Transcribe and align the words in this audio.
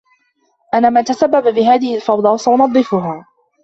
أنا 0.73 0.89
من 0.89 1.03
تسبّب 1.03 1.53
بهذه 1.55 1.95
الفوضى 1.95 2.29
و 2.29 2.37
سأنظّفها. 2.37 3.25